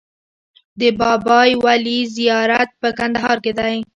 د 0.79 0.81
بابای 0.99 1.49
ولي 1.65 1.99
زیارت 2.15 2.69
په 2.81 2.89
کندهار 2.99 3.37
کې 3.43 3.51
دی 3.59 3.75